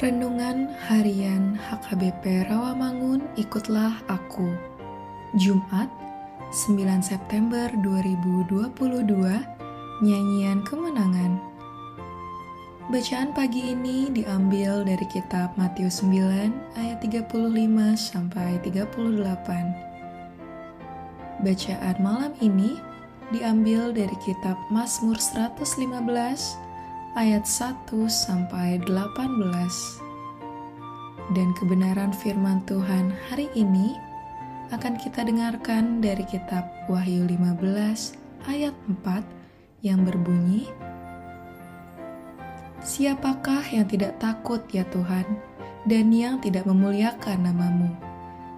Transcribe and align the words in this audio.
Renungan 0.00 0.72
Harian 0.88 1.60
HKBP 1.60 2.48
Rawamangun 2.48 3.20
Ikutlah 3.36 4.00
Aku. 4.08 4.48
Jumat 5.36 5.92
9 6.56 7.04
September 7.04 7.68
2022 7.84 8.80
Nyanyian 10.00 10.64
Kemenangan. 10.64 11.36
Bacaan 12.88 13.36
pagi 13.36 13.76
ini 13.76 14.08
diambil 14.08 14.88
dari 14.88 15.04
kitab 15.04 15.52
Matius 15.60 16.00
9 16.00 16.48
ayat 16.80 17.04
35 17.04 17.36
sampai 18.00 18.56
38 18.64 18.96
Bacaan 21.44 21.96
malam 22.00 22.32
ini 22.40 22.80
diambil 23.36 23.92
dari 23.92 24.16
kitab 24.24 24.56
Mazmur 24.72 25.20
115 25.20 25.60
ayat 25.76 26.69
1 27.42 27.90
sampai 28.06 28.78
18. 28.86 29.34
Dan 31.34 31.50
kebenaran 31.58 32.14
firman 32.14 32.62
Tuhan 32.70 33.10
hari 33.26 33.50
ini 33.58 33.98
akan 34.70 34.94
kita 34.94 35.26
dengarkan 35.26 35.98
dari 35.98 36.22
kitab 36.22 36.70
Wahyu 36.86 37.26
15 37.26 38.14
ayat 38.46 38.70
4 39.02 39.26
yang 39.82 40.06
berbunyi 40.06 40.70
Siapakah 42.78 43.66
yang 43.74 43.90
tidak 43.90 44.22
takut 44.22 44.62
ya 44.70 44.86
Tuhan 44.94 45.26
dan 45.90 46.14
yang 46.14 46.38
tidak 46.38 46.62
memuliakan 46.62 47.42
namamu? 47.42 47.90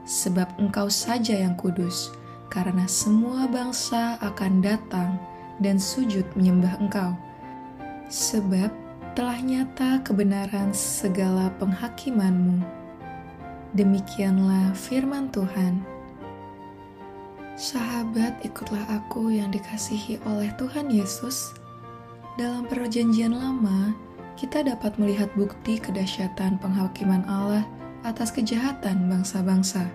Sebab 0.05 0.61
engkau 0.61 0.93
saja 0.93 1.41
yang 1.41 1.57
kudus, 1.57 2.13
karena 2.53 2.85
semua 2.85 3.49
bangsa 3.49 4.21
akan 4.21 4.61
datang 4.61 5.17
dan 5.65 5.81
sujud 5.81 6.29
menyembah 6.37 6.77
engkau 6.77 7.17
sebab 8.13 8.69
telah 9.17 9.41
nyata 9.41 10.05
kebenaran 10.05 10.69
segala 10.77 11.49
penghakimanmu. 11.57 12.61
Demikianlah 13.73 14.77
firman 14.77 15.33
Tuhan. 15.33 15.81
Sahabat, 17.57 18.37
ikutlah 18.45 18.85
aku 18.93 19.33
yang 19.33 19.49
dikasihi 19.49 20.21
oleh 20.29 20.53
Tuhan 20.61 20.93
Yesus. 20.93 21.57
Dalam 22.37 22.69
perjanjian 22.69 23.33
lama, 23.33 23.97
kita 24.37 24.61
dapat 24.61 24.97
melihat 25.01 25.33
bukti 25.33 25.81
kedahsyatan 25.81 26.61
penghakiman 26.61 27.25
Allah 27.25 27.65
atas 28.05 28.29
kejahatan 28.29 29.09
bangsa-bangsa. 29.09 29.89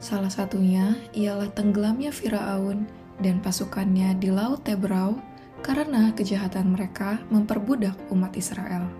Salah 0.00 0.32
satunya 0.32 0.96
ialah 1.12 1.52
tenggelamnya 1.52 2.12
Firaun 2.12 2.88
dan 3.20 3.40
pasukannya 3.44 4.16
di 4.16 4.32
Laut 4.32 4.64
Tebrau 4.64 5.31
karena 5.62 6.10
kejahatan 6.12 6.74
mereka 6.74 7.22
memperbudak 7.30 7.94
umat 8.10 8.34
Israel. 8.34 8.90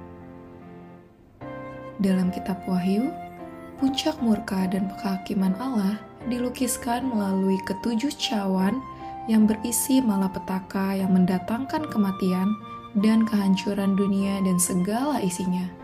Dalam 1.98 2.30
kitab 2.30 2.62
Wahyu, 2.70 3.10
puncak 3.82 4.18
murka 4.22 4.66
dan 4.70 4.90
kehakiman 5.02 5.54
Allah 5.58 5.98
dilukiskan 6.30 7.06
melalui 7.06 7.58
ketujuh 7.66 8.14
cawan 8.14 8.78
yang 9.26 9.46
berisi 9.46 10.02
malapetaka 10.02 10.98
yang 10.98 11.14
mendatangkan 11.14 11.86
kematian 11.90 12.54
dan 12.98 13.26
kehancuran 13.26 13.94
dunia 13.94 14.42
dan 14.42 14.58
segala 14.58 15.22
isinya. 15.22 15.81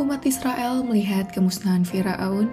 Umat 0.00 0.24
Israel 0.24 0.80
melihat 0.80 1.28
kemusnahan 1.36 1.84
Firaun 1.84 2.48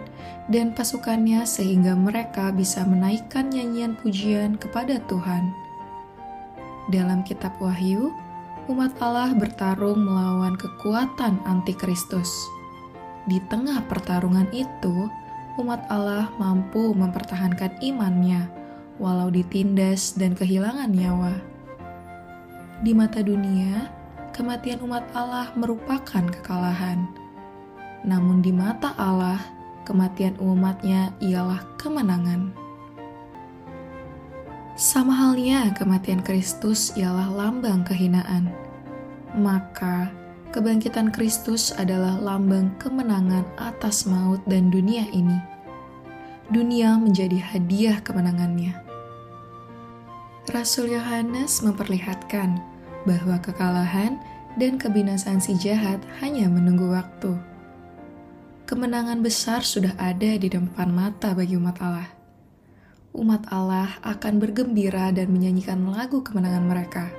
dan 0.51 0.75
pasukannya 0.75 1.47
sehingga 1.47 1.95
mereka 1.95 2.51
bisa 2.51 2.83
menaikkan 2.83 3.47
nyanyian 3.47 3.95
pujian 3.95 4.59
kepada 4.59 4.99
Tuhan. 5.07 5.47
Dalam 6.91 7.23
kitab 7.23 7.55
Wahyu, 7.63 8.11
umat 8.67 8.91
Allah 8.99 9.31
bertarung 9.31 10.03
melawan 10.03 10.59
kekuatan 10.59 11.39
antikristus. 11.47 12.27
Di 13.31 13.39
tengah 13.47 13.87
pertarungan 13.87 14.51
itu, 14.51 15.07
umat 15.63 15.79
Allah 15.87 16.27
mampu 16.35 16.91
mempertahankan 16.91 17.79
imannya 17.79 18.51
walau 18.99 19.31
ditindas 19.31 20.11
dan 20.19 20.35
kehilangan 20.35 20.91
nyawa. 20.91 21.39
Di 22.83 22.91
mata 22.91 23.23
dunia, 23.23 23.87
kematian 24.35 24.83
umat 24.83 25.07
Allah 25.15 25.55
merupakan 25.55 26.27
kekalahan 26.35 27.28
namun 28.07 28.39
di 28.39 28.55
mata 28.55 28.95
Allah, 28.95 29.39
kematian 29.83 30.37
umatnya 30.39 31.11
ialah 31.19 31.65
kemenangan. 31.81 32.53
Sama 34.79 35.11
halnya 35.11 35.75
kematian 35.75 36.23
Kristus 36.23 36.95
ialah 36.95 37.27
lambang 37.27 37.83
kehinaan. 37.83 38.47
Maka, 39.35 40.07
kebangkitan 40.55 41.11
Kristus 41.11 41.75
adalah 41.75 42.15
lambang 42.15 42.71
kemenangan 42.79 43.43
atas 43.59 44.07
maut 44.07 44.39
dan 44.47 44.71
dunia 44.71 45.03
ini. 45.11 45.35
Dunia 46.47 46.95
menjadi 46.95 47.41
hadiah 47.41 47.99
kemenangannya. 47.99 48.71
Rasul 50.49 50.95
Yohanes 50.95 51.59
memperlihatkan 51.61 52.57
bahwa 53.03 53.37
kekalahan 53.43 54.17
dan 54.57 54.79
kebinasaan 54.79 55.43
si 55.43 55.53
jahat 55.59 55.99
hanya 56.23 56.47
menunggu 56.49 56.89
waktu 56.89 57.48
kemenangan 58.69 59.25
besar 59.25 59.65
sudah 59.65 59.97
ada 59.97 60.37
di 60.37 60.45
depan 60.45 60.93
mata 60.93 61.33
bagi 61.33 61.57
umat 61.57 61.81
Allah. 61.81 62.05
Umat 63.17 63.49
Allah 63.49 63.97
akan 64.05 64.37
bergembira 64.37 65.09
dan 65.09 65.33
menyanyikan 65.33 65.81
lagu 65.89 66.21
kemenangan 66.21 66.69
mereka. 66.69 67.09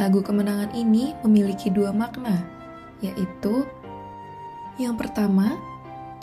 Lagu 0.00 0.24
kemenangan 0.24 0.72
ini 0.72 1.12
memiliki 1.20 1.68
dua 1.68 1.92
makna, 1.92 2.48
yaitu 3.04 3.68
yang 4.80 4.96
pertama, 4.96 5.52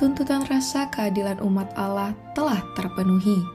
tuntutan 0.01 0.41
rasa 0.49 0.89
keadilan 0.89 1.37
umat 1.45 1.69
Allah 1.77 2.17
telah 2.33 2.65
terpenuhi. 2.73 3.45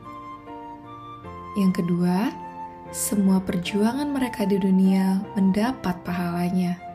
Yang 1.59 1.83
kedua, 1.83 2.31
semua 2.95 3.43
perjuangan 3.43 4.07
mereka 4.07 4.47
di 4.47 4.55
dunia 4.55 5.19
mendapat 5.35 5.99
pahalanya 6.07 6.90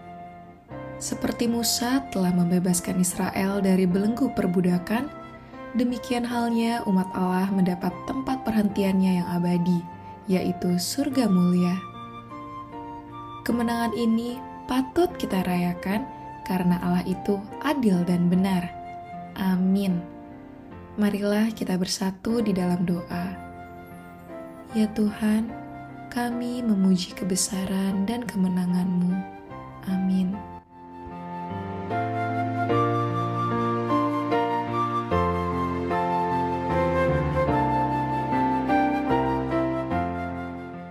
seperti 1.05 1.45
Musa 1.45 2.01
telah 2.09 2.33
membebaskan 2.33 2.97
Israel 2.97 3.61
dari 3.61 3.85
belenggu 3.85 4.33
perbudakan, 4.33 5.05
demikian 5.77 6.25
halnya 6.25 6.81
umat 6.89 7.05
Allah 7.13 7.45
mendapat 7.53 7.93
tempat 8.09 8.41
perhentiannya 8.41 9.21
yang 9.21 9.27
abadi, 9.29 9.85
yaitu 10.25 10.81
surga 10.81 11.29
mulia. 11.29 11.77
Kemenangan 13.45 13.93
ini 13.93 14.41
patut 14.65 15.13
kita 15.21 15.45
rayakan 15.45 16.09
karena 16.49 16.81
Allah 16.81 17.05
itu 17.05 17.37
adil 17.61 18.01
dan 18.09 18.25
benar. 18.25 18.65
Amin. 19.37 20.01
Marilah 20.97 21.53
kita 21.53 21.77
bersatu 21.77 22.41
di 22.41 22.49
dalam 22.49 22.81
doa. 22.81 23.25
Ya 24.73 24.89
Tuhan, 24.97 25.53
kami 26.09 26.65
memuji 26.65 27.13
kebesaran 27.13 28.09
dan 28.09 28.25
kemenangan-Mu. 28.25 29.34